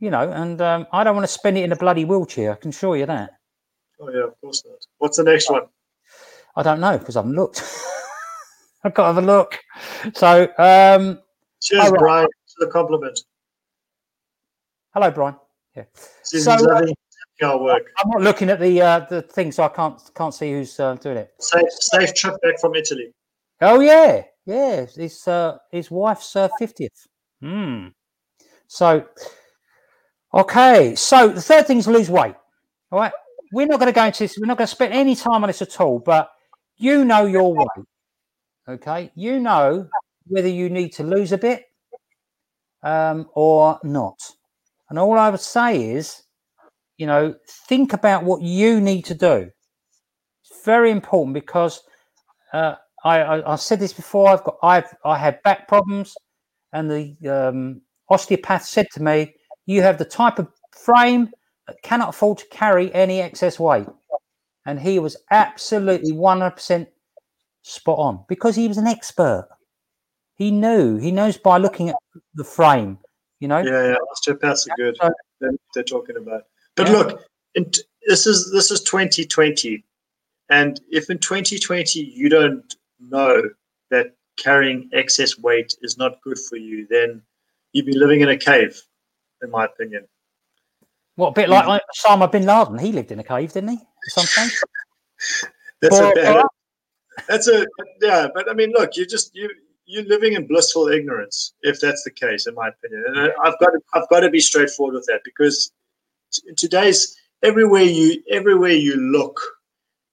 [0.00, 2.52] You know, and um, I don't want to spend it in a bloody wheelchair.
[2.52, 3.30] I can assure you that.
[4.00, 4.76] Oh yeah, of course not.
[4.98, 5.62] What's the next one?
[6.56, 7.62] I don't know because I haven't looked.
[8.84, 9.58] I've got to have a look.
[10.14, 11.20] So, um,
[11.62, 11.98] Cheers, right.
[11.98, 13.18] Brian, to the compliment.
[14.92, 15.36] hello, Brian.
[15.76, 15.84] Yeah,
[16.22, 17.82] So, uh, work.
[18.02, 20.94] I'm not looking at the uh, the thing, so I can't can't see who's uh,
[20.94, 21.34] doing it.
[21.38, 23.12] Safe, safe trip back from Italy.
[23.60, 24.86] Oh yeah, yeah.
[24.86, 27.06] His uh, his wife's fiftieth.
[27.40, 27.88] Hmm.
[28.68, 29.06] So,
[30.34, 30.94] okay.
[30.94, 32.34] So the third thing is lose weight.
[32.90, 33.12] All right.
[33.52, 34.36] We're not going to go into this.
[34.38, 35.98] We're not going to spend any time on this at all.
[35.98, 36.30] But
[36.76, 37.86] you know your weight.
[38.68, 39.10] Okay.
[39.14, 39.88] You know
[40.26, 41.64] whether you need to lose a bit
[42.82, 44.18] um, or not.
[44.88, 46.22] And all I would say is,
[46.96, 49.50] you know, think about what you need to do.
[50.42, 51.82] It's very important because
[52.52, 54.28] uh, I, I, I said this before.
[54.28, 56.14] I've got I've I had back problems,
[56.72, 59.34] and the um, osteopath said to me,
[59.66, 61.30] "You have the type of frame
[61.66, 63.88] that cannot afford to carry any excess weight."
[64.64, 66.88] And he was absolutely one hundred percent
[67.62, 69.48] spot on because he was an expert.
[70.36, 70.96] He knew.
[70.96, 71.96] He knows by looking at
[72.34, 72.98] the frame.
[73.40, 73.58] You know.
[73.58, 73.96] Yeah, yeah.
[74.10, 74.96] Osteopaths are good.
[75.00, 76.44] So- They're, they're talking about.
[76.76, 76.92] But Yeah.
[76.92, 79.84] look, in t- this is this is 2020,
[80.50, 83.42] and if in 2020 you don't know
[83.90, 87.22] that carrying excess weight is not good for you, then
[87.72, 88.80] you'd be living in a cave,
[89.42, 90.06] in my opinion.
[91.16, 91.68] What a bit like, mm.
[91.68, 92.78] like Osama bin Laden?
[92.78, 93.78] He lived in a cave, didn't he?
[94.08, 94.50] Something.
[95.80, 96.44] that's a bad,
[97.28, 97.66] that's a
[98.02, 99.50] yeah, but I mean, look, you just you
[99.86, 103.04] you're living in blissful ignorance if that's the case, in my opinion.
[103.06, 105.72] And I've got to, I've got to be straightforward with that because
[106.56, 109.40] today's everywhere you everywhere you look,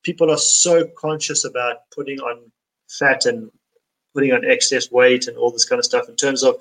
[0.03, 2.51] people are so conscious about putting on
[2.87, 3.49] fat and
[4.13, 6.55] putting on excess weight and all this kind of stuff in terms of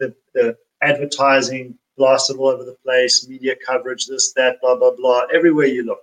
[0.00, 5.22] the, the advertising blasted all over the place, media coverage, this, that, blah, blah, blah.
[5.32, 6.00] Everywhere you look,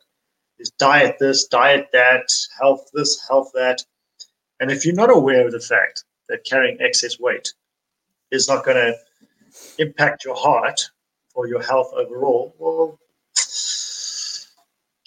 [0.58, 2.26] is diet this, diet that,
[2.60, 3.84] health this, health that.
[4.60, 7.54] And if you're not aware of the fact that carrying excess weight
[8.32, 8.96] is not going to
[9.78, 10.90] impact your heart
[11.36, 13.00] or your health overall, well,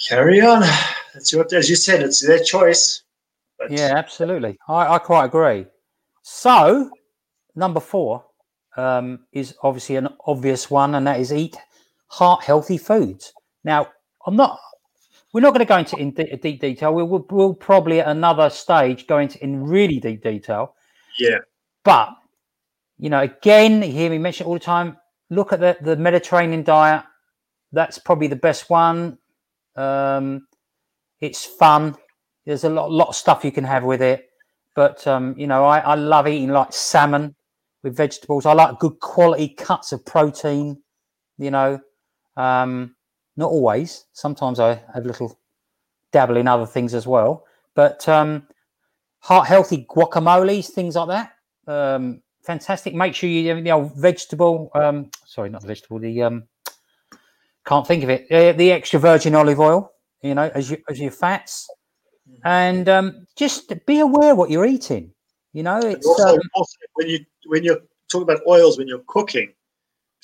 [0.09, 0.63] carry on.
[1.15, 3.03] That's your, as you said, it's their choice.
[3.59, 3.71] But...
[3.71, 4.59] Yeah, absolutely.
[4.69, 5.67] I, I quite agree.
[6.23, 6.91] So,
[7.55, 8.25] number four
[8.77, 11.57] um, is obviously an obvious one, and that is eat
[12.09, 13.33] heart healthy foods.
[13.65, 13.89] Now,
[14.27, 14.59] I'm not.
[15.33, 16.95] We're not going to go into in deep detail.
[16.95, 20.75] We'll, we'll probably at another stage go into in really deep detail.
[21.19, 21.39] Yeah.
[21.85, 22.11] But
[22.99, 24.97] you know, again, you hear me mention it all the time.
[25.31, 27.05] Look at the the Mediterranean diet.
[27.73, 29.19] That's probably the best one.
[29.77, 30.47] Um,
[31.21, 31.97] it's fun.
[32.45, 34.31] There's a lot, lot of stuff you can have with it.
[34.75, 37.35] But um, you know, I, I love eating like salmon
[37.83, 38.47] with vegetables.
[38.47, 40.83] I like good quality cuts of protein.
[41.39, 41.81] You know,
[42.37, 42.95] um,
[43.37, 44.07] not always.
[44.13, 45.39] Sometimes I have a little
[46.13, 47.45] dabble in other things as well.
[47.75, 48.47] But um,
[49.27, 51.33] heart healthy guacamoles, things like that.
[51.67, 52.95] Um, fantastic.
[52.95, 54.71] Make sure you you know vegetable.
[54.75, 55.99] Um, sorry, not the vegetable.
[55.99, 56.45] The um,
[57.65, 58.31] can't think of it.
[58.31, 59.93] Uh, the extra virgin olive oil.
[60.23, 61.69] You know, as you as your fats,
[62.45, 65.13] and um, just be aware what you're eating.
[65.53, 69.05] You know, it's also, um, also, when you when you're talking about oils when you're
[69.09, 69.53] cooking,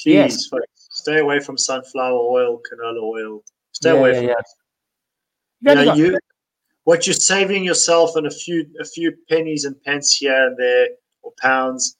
[0.00, 0.46] please yes.
[0.46, 3.42] folks, stay away from sunflower oil, canola oil.
[3.72, 4.34] Stay yeah, away from yeah.
[5.62, 5.78] that.
[5.78, 6.18] You know, you,
[6.84, 10.88] what you're saving yourself and a few a few pennies and pence here and there
[11.22, 11.96] or pounds,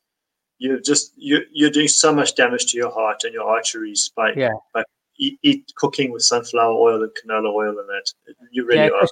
[0.58, 4.32] you're just you you're doing so much damage to your heart and your arteries by
[4.36, 4.50] yeah.
[4.74, 4.82] by
[5.18, 8.04] eat, eat cooking with sunflower oil and canola oil and that.
[8.50, 9.08] You really yeah, are.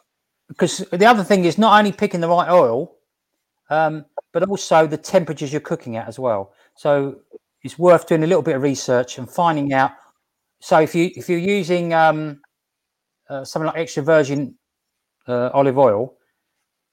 [0.49, 2.97] Because the other thing is not only picking the right oil,
[3.71, 6.53] um, but also the temperatures you're cooking at as well.
[6.75, 7.21] So
[7.63, 9.93] it's worth doing a little bit of research and finding out.
[10.61, 12.41] So if you if you're using um,
[13.29, 14.57] uh, something like extra virgin
[15.31, 16.15] uh, olive oil,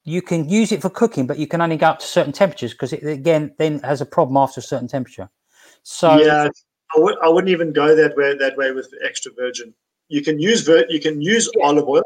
[0.04, 2.72] you can use it for cooking, but you can only go up to certain temperatures
[2.72, 5.28] because it again then has a problem after a certain temperature.
[5.82, 6.48] So yeah,
[6.96, 9.74] I wouldn't even go that way that way with extra virgin.
[10.08, 11.66] You can use vir- you can use yeah.
[11.66, 12.02] olive oil.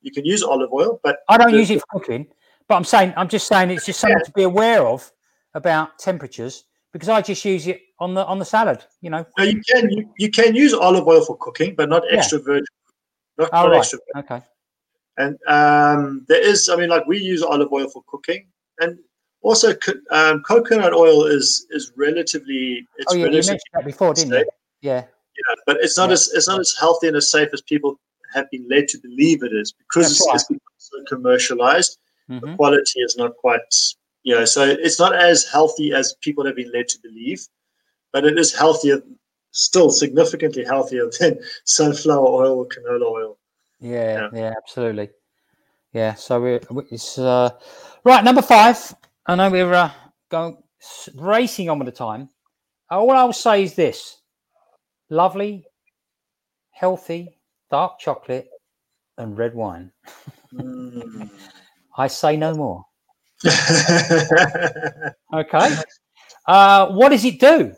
[0.00, 2.26] You can use olive oil, but I don't the, use it for cooking.
[2.68, 4.24] But I'm saying, I'm just saying, it's just something yeah.
[4.24, 5.10] to be aware of
[5.54, 8.84] about temperatures because I just use it on the on the salad.
[9.00, 9.26] You know.
[9.38, 12.44] No, you can you, you can use olive oil for cooking, but not extra yeah.
[12.44, 12.66] virgin.
[13.38, 13.78] Not, oh, not right.
[13.78, 13.98] extra.
[14.14, 14.32] Virgin.
[14.32, 14.46] Okay.
[15.18, 18.46] And um, there is, I mean, like we use olive oil for cooking,
[18.80, 18.98] and
[19.42, 19.74] also
[20.10, 22.86] um, coconut oil is is relatively.
[22.96, 24.50] It's oh yeah, relatively you mentioned that before, didn't you?
[24.80, 25.04] Yeah.
[25.34, 26.14] Yeah, but it's not yeah.
[26.14, 27.98] as it's not as healthy and as safe as people
[28.34, 30.34] have been led to believe it is because it's, right.
[30.34, 31.98] it's so commercialized
[32.28, 32.44] mm-hmm.
[32.44, 33.60] the quality is not quite
[34.22, 37.46] you know so it's not as healthy as people have been led to believe
[38.12, 39.02] but it is healthier
[39.50, 43.38] still significantly healthier than sunflower oil or canola oil
[43.82, 45.10] yeah yeah, yeah absolutely
[45.92, 47.50] yeah so we're it's uh,
[48.04, 48.94] right number five
[49.26, 49.90] i know we're uh,
[50.30, 50.56] going
[51.14, 52.28] racing on with the time
[52.90, 54.22] all i'll say is this
[55.10, 55.64] lovely
[56.70, 57.38] healthy
[57.70, 58.48] dark chocolate
[59.18, 59.92] and red wine
[60.54, 61.30] mm.
[61.96, 62.84] I say no more.
[65.34, 65.76] okay.
[66.46, 67.74] Uh, what does it do?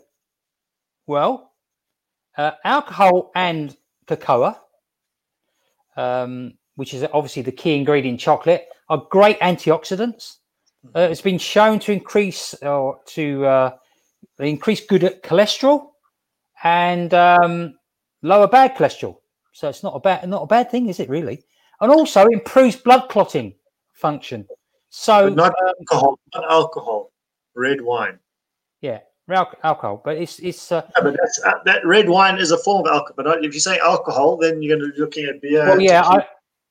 [1.07, 1.51] Well,
[2.37, 3.75] uh, alcohol and
[4.07, 4.57] cocoa,
[5.95, 10.37] um, which is obviously the key ingredient in chocolate, are great antioxidants.
[10.95, 13.71] Uh, it's been shown to increase or to uh,
[14.39, 15.87] increase good cholesterol
[16.63, 17.75] and um,
[18.21, 19.17] lower bad cholesterol.
[19.53, 21.43] So it's not a bad not a bad thing, is it really?
[21.81, 23.55] And also improves blood clotting
[23.93, 24.47] function.
[24.89, 27.11] So but not um, alcohol, not alcohol,
[27.55, 28.19] red wine.
[28.81, 30.71] Yeah, alcohol, but it's it's.
[30.71, 33.15] Uh, yeah, but that's, uh, that red wine is a form of alcohol.
[33.17, 35.65] But if you say alcohol, then you're going to be looking at beer.
[35.65, 36.25] Well, yeah, I,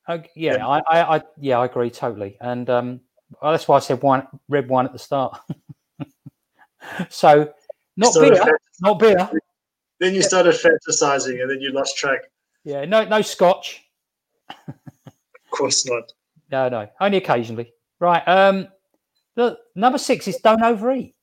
[0.07, 0.67] I, yeah, yeah.
[0.67, 3.01] I, I, I, yeah, I agree totally, and um,
[3.43, 5.38] well, that's why I said wine, red wine at the start.
[7.09, 7.53] so,
[7.97, 9.31] not beer, not beer.
[10.01, 12.21] Then you started fantasizing, and then you lost track.
[12.64, 13.83] Yeah, no, no scotch.
[14.69, 16.12] of course not.
[16.51, 17.73] No, no, only occasionally.
[18.01, 18.27] Right.
[18.29, 18.69] Um,
[19.37, 21.14] Look, number six is don't overeat.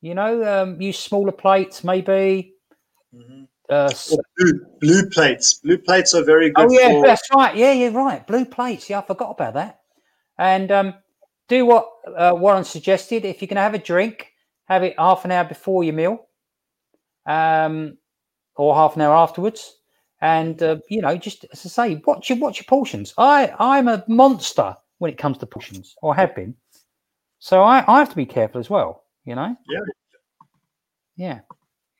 [0.00, 2.54] You know, um, use smaller plates, maybe.
[3.14, 3.44] Mm-hmm.
[3.68, 3.90] Uh,
[4.36, 5.54] blue, blue plates.
[5.54, 6.66] Blue plates are very good.
[6.68, 7.06] Oh yeah, for...
[7.06, 7.56] that's right.
[7.56, 8.24] Yeah, you're right.
[8.26, 8.88] Blue plates.
[8.88, 9.80] Yeah, I forgot about that.
[10.38, 10.94] And um,
[11.48, 13.24] do what uh, Warren suggested.
[13.24, 14.32] If you're going to have a drink,
[14.66, 16.28] have it half an hour before your meal,
[17.26, 17.98] um,
[18.54, 19.78] or half an hour afterwards.
[20.20, 23.14] And uh, you know, just as I say, watch your watch your portions.
[23.18, 26.54] I I'm a monster when it comes to portions, or have been.
[27.38, 29.05] So I, I have to be careful as well.
[29.26, 29.56] You know.
[29.68, 29.80] Yeah.
[31.16, 31.40] Yeah.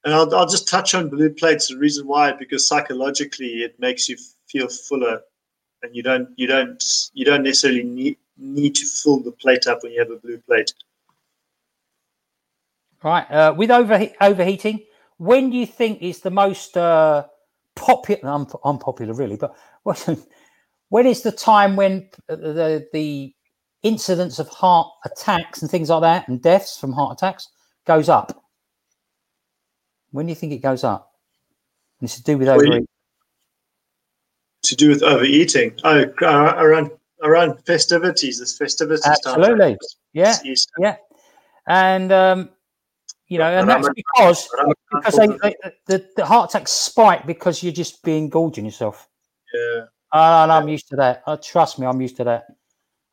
[0.04, 1.68] And I'll, I'll just touch on blue plates.
[1.68, 5.20] The reason why, because psychologically, it makes you feel fuller,
[5.82, 9.82] and you don't you don't you don't necessarily need need to fill the plate up
[9.82, 10.72] when you have a blue plate.
[13.02, 13.30] Right.
[13.30, 14.84] Uh, with overhe- overheating,
[15.18, 17.26] when do you think is the most uh,
[17.74, 18.30] popular?
[18.30, 19.56] Un- unpopular, really, but
[20.88, 23.34] when is the time when the the
[23.86, 27.48] incidence of heart attacks and things like that, and deaths from heart attacks
[27.86, 28.44] goes up?
[30.10, 31.12] When do you think it goes up?
[32.00, 32.86] And it's to do with overeating.
[34.62, 35.78] To do with overeating.
[35.84, 36.90] Oh, uh, around
[37.22, 38.38] around festivities.
[38.38, 39.06] This festivities.
[39.06, 39.70] Absolutely.
[39.70, 39.78] Time.
[40.12, 40.36] Yeah.
[40.78, 40.96] Yeah.
[41.68, 42.50] And um,
[43.28, 44.48] you know, and that's because
[44.92, 45.54] because they, they,
[45.86, 49.08] the, the heart attacks spike because you're just being gorging yourself.
[49.52, 49.86] Yeah.
[50.12, 51.22] And I'm used to that.
[51.26, 52.46] Uh, trust me, I'm used to that.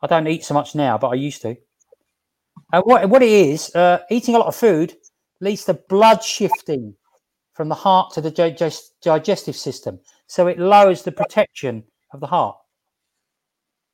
[0.04, 1.56] I don't eat so much now, but I used to.
[2.74, 4.96] And what what it is, uh, eating a lot of food
[5.40, 6.94] leads to blood shifting
[7.54, 10.00] from the heart to the digest, digestive system.
[10.28, 12.58] So it lowers the protection of the heart.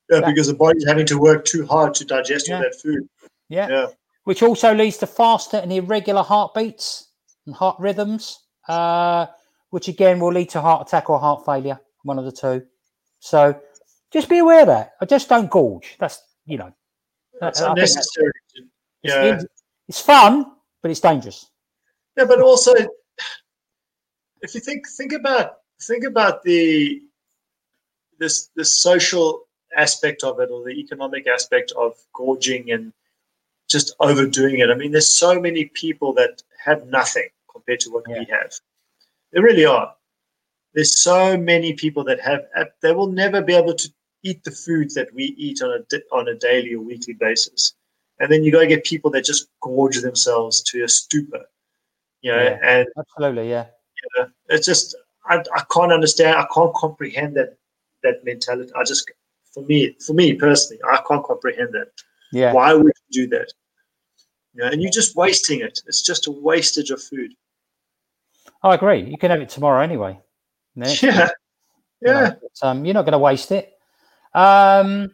[0.10, 2.56] Yeah, that, because the body's having to work too hard to digest yeah.
[2.56, 3.08] all that food.
[3.50, 3.70] Yeah.
[3.70, 3.88] yeah.
[4.24, 7.10] Which also leads to faster and irregular heartbeats
[7.46, 9.28] and heart rhythms, uh,
[9.70, 12.66] which again will lead to heart attack or heart failure, one of the two.
[13.20, 13.60] So
[14.12, 14.94] just be aware of that.
[15.02, 15.96] I just don't gorge.
[16.00, 16.74] That's, you know,
[17.40, 18.32] that's unnecessary.
[18.56, 18.68] That's,
[19.04, 19.24] yeah.
[19.36, 19.46] It's,
[19.88, 20.46] it's fun,
[20.82, 21.46] but it's dangerous.
[22.18, 22.74] Yeah, but also,
[24.42, 27.02] if you think think about think about the
[28.20, 32.92] this the social aspect of it or the economic aspect of gorging and
[33.70, 34.70] just overdoing it.
[34.70, 38.20] I mean, there's so many people that have nothing compared to what yeah.
[38.20, 38.54] we have.
[39.32, 39.94] There really are.
[40.74, 42.42] There's so many people that have
[42.82, 46.28] they will never be able to eat the foods that we eat on a on
[46.28, 47.74] a daily or weekly basis.
[48.20, 51.46] And then you got to get people that just gorge themselves to a stupor.
[52.22, 53.68] You know, yeah, and absolutely, yeah.
[54.04, 56.38] You know, it's just I, I can't understand.
[56.38, 57.58] I can't comprehend that
[58.04, 58.72] that mentality.
[58.76, 59.10] I just
[59.54, 61.92] for me, for me personally, I can't comprehend that.
[62.32, 62.54] Yeah.
[62.54, 63.52] Why would you do that?
[64.54, 65.80] Yeah, and you're just wasting it.
[65.88, 67.34] It's just a wastage of food.
[68.64, 69.02] I agree.
[69.02, 70.20] You can have it tomorrow anyway.
[70.76, 70.88] Yeah.
[71.02, 71.30] Yeah.
[72.02, 73.74] You know, um, you're not going to waste it.
[74.34, 75.12] Um,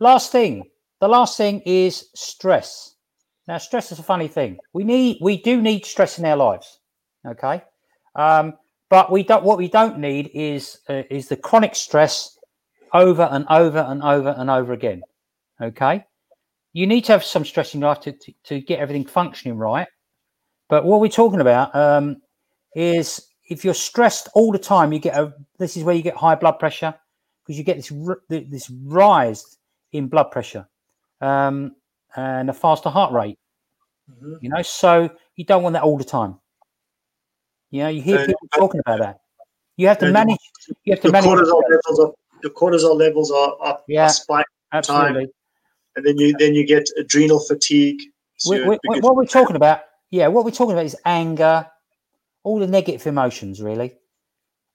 [0.00, 0.64] last thing.
[1.00, 2.94] The last thing is stress.
[3.46, 4.58] Now, stress is a funny thing.
[4.72, 6.80] We need, we do need stress in our lives.
[7.26, 7.62] Okay.
[8.14, 8.54] Um,
[8.90, 9.44] but we don't.
[9.44, 12.38] What we don't need is uh, is the chronic stress
[12.94, 15.02] over and over and over and over again.
[15.60, 16.04] Okay
[16.72, 19.88] you need to have some stress in life to, to, to get everything functioning right.
[20.68, 22.18] But what we're talking about um,
[22.74, 25.32] is if you're stressed all the time, you get a.
[25.58, 26.94] This is where you get high blood pressure
[27.48, 27.92] because you get this
[28.28, 29.56] this rise
[29.92, 30.68] in blood pressure
[31.22, 31.74] um,
[32.14, 33.38] and a faster heart rate.
[34.10, 34.34] Mm-hmm.
[34.42, 36.36] You know, so you don't want that all the time.
[37.70, 39.20] You know, you hear people talking about that.
[39.76, 40.38] You have to manage.
[40.84, 41.28] You have to manage.
[41.28, 43.84] Cortisol levels are, the cortisol levels are up.
[43.88, 45.26] Yeah, spike absolutely.
[45.26, 45.32] Time
[45.98, 48.00] and then you then you get adrenal fatigue.
[48.36, 49.80] So we, we, what we're talking about,
[50.10, 51.66] yeah, what we're talking about is anger,
[52.44, 53.96] all the negative emotions, really,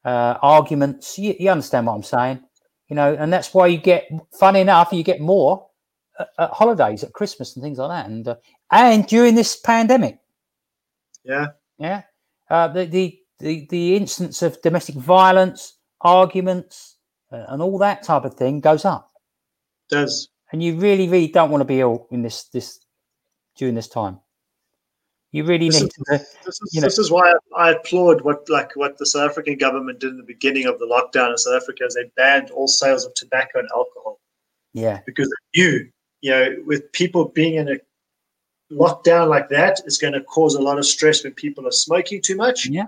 [0.03, 1.17] uh, arguments.
[1.17, 2.41] You, you, understand what I'm saying,
[2.89, 4.09] you know, and that's why you get.
[4.39, 5.67] Funny enough, you get more
[6.19, 8.35] at, at holidays, at Christmas, and things like that, and uh,
[8.71, 10.19] and during this pandemic.
[11.23, 12.03] Yeah, yeah,
[12.49, 16.97] uh, the, the the the instance of domestic violence, arguments,
[17.31, 19.11] uh, and all that type of thing goes up.
[19.89, 22.79] Does and you really, really don't want to be ill in this this
[23.57, 24.19] during this time.
[25.34, 26.03] You really this need is, to.
[26.45, 29.57] This is, you know, this is why I applaud what like what the South African
[29.57, 32.67] government did in the beginning of the lockdown in South Africa, is they banned all
[32.67, 34.19] sales of tobacco and alcohol.
[34.73, 35.89] Yeah, because you,
[36.21, 37.77] you know, with people being in a
[38.71, 42.21] lockdown like that, is going to cause a lot of stress when people are smoking
[42.21, 42.67] too much.
[42.67, 42.86] Yeah,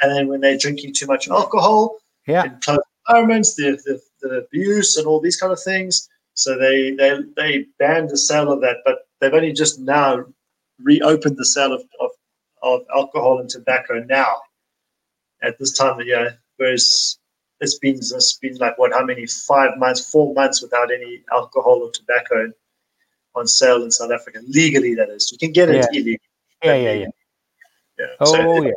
[0.00, 1.98] and then when they're drinking too much alcohol.
[2.26, 6.58] Yeah, in closed environments, the, the the abuse and all these kind of things so
[6.58, 10.24] they they they banned the sale of that, but they've only just now
[10.80, 12.10] reopened the sale of, of,
[12.62, 14.34] of alcohol and tobacco now
[15.42, 16.38] at this time of year.
[16.56, 17.18] Whereas
[17.60, 21.82] it's been it's been like what how many five months, four months without any alcohol
[21.82, 22.52] or tobacco.
[23.36, 24.94] on sale in South Africa legally.
[24.94, 25.86] That is, you can get it Yeah.
[25.92, 26.20] illegally.
[26.62, 27.06] Yeah, yeah, yeah.
[27.98, 28.06] Yeah.
[28.20, 28.70] Oh, So it, yeah.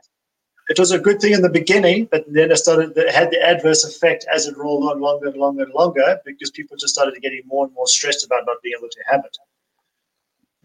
[0.69, 2.97] it was a good thing in the beginning, but then it started.
[2.97, 6.49] It had the adverse effect as it rolled on longer and longer and longer because
[6.51, 9.37] people just started getting more and more stressed about not being able to have it.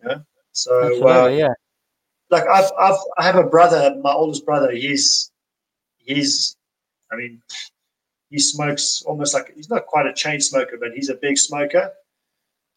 [0.05, 0.18] Yeah.
[0.53, 1.55] So uh, yeah.
[2.30, 4.70] like I've, I've I have a brother, my oldest brother.
[4.70, 5.30] He's
[5.98, 6.57] he's,
[7.11, 7.42] I mean,
[8.30, 11.92] he smokes almost like he's not quite a chain smoker, but he's a big smoker,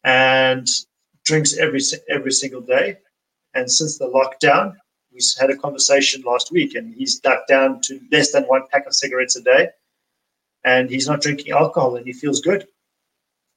[0.04, 0.68] and
[1.24, 2.98] drinks every every single day.
[3.54, 4.74] And since the lockdown,
[5.12, 8.86] we had a conversation last week, and he's ducked down to less than one pack
[8.86, 9.68] of cigarettes a day,
[10.64, 12.66] and he's not drinking alcohol, and he feels good.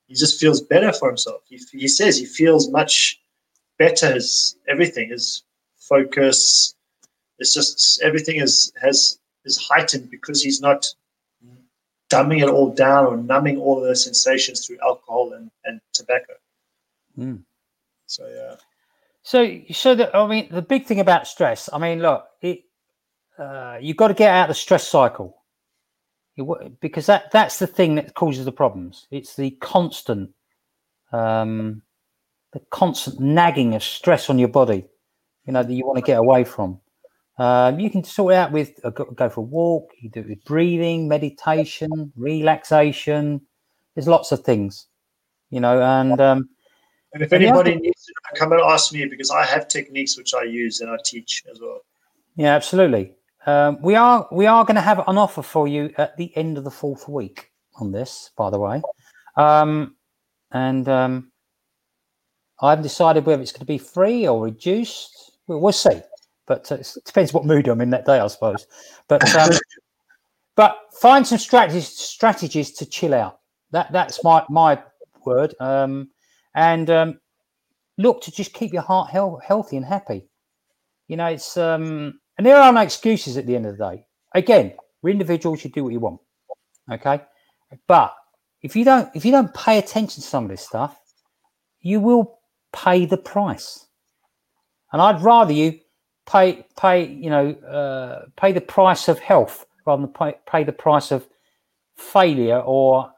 [0.08, 1.42] He just feels better for himself.
[1.48, 3.22] He, he says he feels much
[3.80, 4.14] better.
[4.14, 5.42] His everything, his
[5.78, 6.76] focus,
[7.40, 10.94] it's just everything is has is heightened because he's not
[12.12, 16.34] dumbing it all down or numbing all of the sensations through alcohol and, and tobacco.
[17.18, 17.44] Mm.
[18.06, 18.56] So yeah.
[19.22, 21.70] So, so that I mean, the big thing about stress.
[21.72, 22.64] I mean, look, it
[23.38, 25.36] uh, you've got to get out of the stress cycle.
[26.80, 29.08] Because that that's the thing that causes the problems.
[29.12, 30.32] It's the constant,
[31.12, 31.82] um,
[32.54, 34.86] the constant nagging of stress on your body.
[35.46, 36.80] You know that you want to get away from.
[37.38, 39.92] Um, you can sort it out with uh, go, go for a walk.
[40.02, 43.42] You do it with breathing, meditation, relaxation.
[43.96, 44.88] There's lots of things,
[45.50, 46.50] you know, and um,
[47.14, 50.18] And if And anybody other- needs to come and ask me because I have techniques
[50.18, 51.80] which I use and I teach as well.
[52.36, 53.14] Yeah, absolutely.
[53.46, 56.58] Um, we are we are going to have an offer for you at the end
[56.58, 58.82] of the fourth week on this, by the way,
[59.38, 59.96] um,
[60.52, 61.29] and um,
[62.62, 65.32] I haven't decided whether it's going to be free or reduced.
[65.48, 66.02] We'll, we'll see,
[66.46, 68.68] but uh, it depends what mood I'm in that day, I suppose.
[69.08, 69.52] But um,
[70.56, 73.40] but find some strategies strategies to chill out.
[73.72, 74.82] That that's my my
[75.26, 75.56] word.
[75.60, 76.10] Um,
[76.56, 77.20] and um,
[77.98, 80.28] look to just keep your heart health, healthy and happy.
[81.08, 84.06] You know, it's um, and there are no excuses at the end of the day.
[84.36, 85.64] Again, we're individuals.
[85.64, 86.20] You do what you want,
[86.92, 87.22] okay?
[87.88, 88.14] But
[88.62, 91.00] if you don't, if you don't pay attention to some of this stuff,
[91.82, 92.39] you will
[92.74, 93.88] pay the price.
[94.92, 95.80] And I'd rather you
[96.26, 100.72] pay pay you know uh, pay the price of health rather than pay, pay the
[100.74, 101.28] price of
[101.96, 103.12] failure or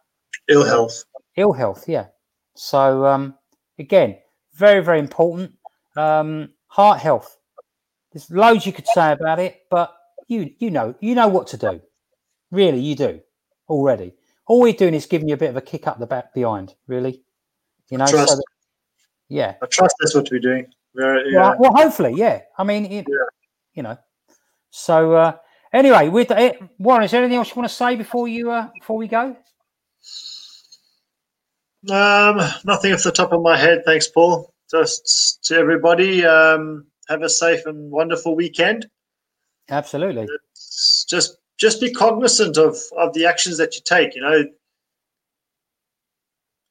[0.47, 1.03] Ill health.
[1.37, 2.07] ill health yeah.
[2.55, 3.35] So um
[3.79, 4.17] again
[4.55, 5.53] very very important.
[5.95, 7.37] Um heart health.
[8.11, 9.95] There's loads you could say about it but
[10.27, 11.81] you you know you know what to do.
[12.51, 13.21] Really you do
[13.69, 14.13] already.
[14.47, 16.75] All we're doing is giving you a bit of a kick up the back behind
[16.87, 17.21] really.
[17.89, 18.43] You know so that-
[19.39, 20.65] yeah I trust that's what we're doing.
[20.93, 21.39] We're, yeah.
[21.39, 23.29] well, well hopefully yeah i mean it, Yeah.
[23.77, 23.97] you know
[24.71, 25.32] so uh
[25.73, 28.67] anyway with it warren is there anything else you want to say before you uh
[28.79, 29.36] before we go
[31.89, 33.82] Um, nothing off the top of my head.
[33.86, 34.53] Thanks, Paul.
[34.69, 38.88] Just to everybody, um, have a safe and wonderful weekend.
[39.69, 44.13] absolutely S- Just just be cognizant of of the actions that you take.
[44.15, 44.43] You know,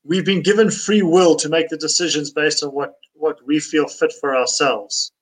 [0.04, 3.86] we've been given free will to make the decisions based on what what we feel
[3.86, 5.12] fit for ourselves.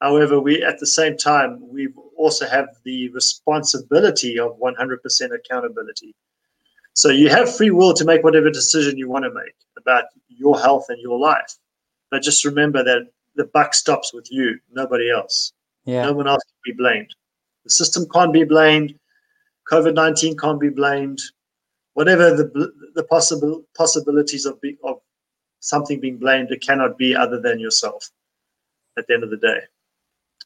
[0.00, 6.14] However, we at the same time we also have the responsibility of 100% accountability.
[6.94, 10.58] So you have free will to make whatever decision you want to make about your
[10.58, 11.56] health and your life.
[12.10, 15.52] But just remember that the buck stops with you, nobody else.
[15.84, 17.14] yeah No one else can be blamed.
[17.64, 18.94] The system can't be blamed.
[19.70, 21.20] COVID 19 can't be blamed.
[21.94, 25.00] Whatever the, the possible possibilities of, be, of
[25.60, 28.10] something being blamed, it cannot be other than yourself
[28.98, 29.60] at the end of the day.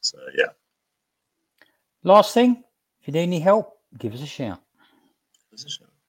[0.00, 0.46] So, yeah.
[2.04, 2.62] last thing
[3.00, 4.60] if you need any help give us a shout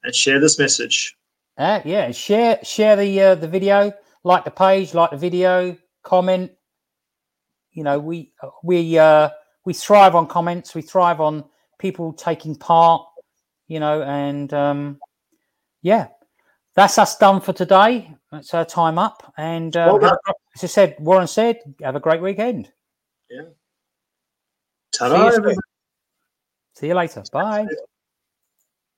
[0.04, 1.16] And share this message.
[1.58, 3.92] Uh, yeah, share share the uh, the video,
[4.24, 6.52] like the page, like the video, comment.
[7.72, 8.32] You know, we
[8.64, 9.30] we uh,
[9.66, 10.74] we thrive on comments.
[10.74, 11.44] We thrive on
[11.78, 13.06] people taking part.
[13.68, 15.00] You know, and um,
[15.82, 16.08] yeah,
[16.76, 18.14] that's us done for today.
[18.32, 19.34] That's our time up.
[19.38, 22.72] And uh, Well a- as I said, Warren said, have a great weekend.
[24.92, 25.62] Ta-da, See you
[26.76, 27.24] See you later.
[27.32, 27.68] Bye.